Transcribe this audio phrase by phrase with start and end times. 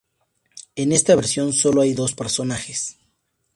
[0.75, 2.97] En esta versión sólo hay dos personajes.